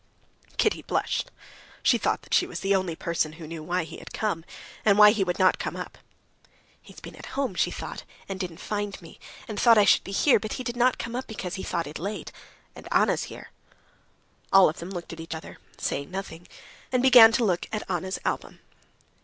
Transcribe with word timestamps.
Kitty 0.57 0.81
blushed. 0.81 1.29
She 1.83 1.99
thought 1.99 2.23
that 2.23 2.33
she 2.33 2.47
was 2.47 2.61
the 2.61 2.73
only 2.75 2.95
person 2.95 3.33
who 3.33 3.45
knew 3.45 3.61
why 3.61 3.83
he 3.83 3.97
had 3.99 4.11
come, 4.11 4.43
and 4.83 4.97
why 4.97 5.11
he 5.11 5.23
would 5.23 5.37
not 5.37 5.59
come 5.59 5.75
up. 5.75 5.95
"He 6.81 6.91
has 6.91 6.99
been 6.99 7.15
at 7.15 7.27
home," 7.37 7.53
she 7.53 7.69
thought, 7.69 8.01
"and 8.27 8.39
didn't 8.39 8.57
find 8.59 8.99
me, 8.99 9.19
and 9.47 9.59
thought 9.59 9.77
I 9.77 9.85
should 9.85 10.03
be 10.03 10.11
here, 10.11 10.39
but 10.39 10.53
he 10.53 10.63
did 10.63 10.75
not 10.75 10.97
come 10.97 11.15
up 11.15 11.27
because 11.27 11.53
he 11.53 11.61
thought 11.61 11.85
it 11.85 11.99
late, 11.99 12.31
and 12.75 12.87
Anna's 12.91 13.25
here." 13.25 13.51
All 14.51 14.67
of 14.67 14.79
them 14.79 14.89
looked 14.89 15.13
at 15.13 15.19
each 15.19 15.35
other, 15.35 15.59
saying 15.77 16.09
nothing, 16.09 16.47
and 16.91 17.03
began 17.03 17.31
to 17.33 17.45
look 17.45 17.67
at 17.71 17.87
Anna's 17.87 18.17
album. 18.25 18.59